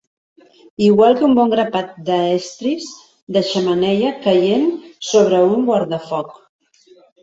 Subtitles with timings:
[0.85, 2.89] Igual que un bon grapat de estris
[3.37, 4.69] de xemeneia caient
[5.15, 6.39] sobre un guardafoc.